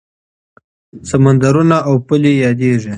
سمندرونه 1.09 1.77
او 1.87 1.95
پولې 2.07 2.31
یادېږي. 2.45 2.89